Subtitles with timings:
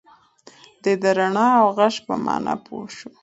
[0.83, 3.11] دی د رڼا او غږ په مانا پوه شو.